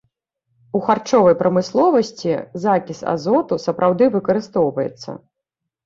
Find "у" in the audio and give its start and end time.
0.79-0.79